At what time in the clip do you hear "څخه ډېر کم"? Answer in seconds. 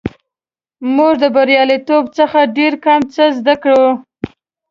2.17-3.01